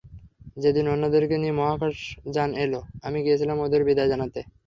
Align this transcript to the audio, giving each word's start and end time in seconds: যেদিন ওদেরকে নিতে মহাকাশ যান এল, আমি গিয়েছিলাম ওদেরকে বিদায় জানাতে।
যেদিন 0.57 0.85
ওদেরকে 1.05 1.35
নিতে 1.37 1.57
মহাকাশ 1.59 1.95
যান 2.33 2.51
এল, 2.63 2.73
আমি 3.03 3.17
গিয়েছিলাম 3.25 3.57
ওদেরকে 3.59 3.87
বিদায় 3.89 4.11
জানাতে। 4.11 4.39